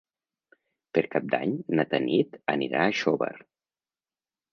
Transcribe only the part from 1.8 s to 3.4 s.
Tanit anirà a Xóvar.